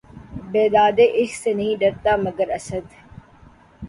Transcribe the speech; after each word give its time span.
بیدادِ 0.51 0.97
عشق 1.19 1.35
سے 1.41 1.51
نہیں 1.57 1.75
ڈرتا، 1.81 2.11
مگر 2.25 2.47
اسد! 2.57 2.85